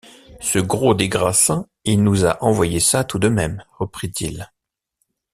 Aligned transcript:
Ce 0.39 0.57
gros 0.57 0.95
des 0.95 1.09
Grassins, 1.09 1.67
il 1.85 2.01
nous 2.01 2.25
a 2.25 2.43
envoyé 2.43 2.79
ça 2.79 3.03
tout 3.03 3.19
de 3.19 3.27
même, 3.29 3.63
reprit-il. 3.77 4.51